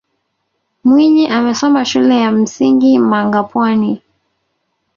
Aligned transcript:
mwinyi 0.83 1.25
amesoma 1.31 1.85
shule 1.85 2.19
ya 2.21 2.31
msingi 2.31 2.97
mangapwani 2.99 4.01